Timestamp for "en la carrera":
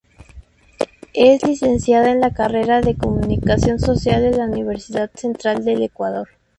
2.09-2.81